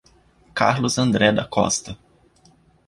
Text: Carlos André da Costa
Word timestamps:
Carlos 0.55 0.97
André 0.97 1.31
da 1.31 1.45
Costa 1.45 1.95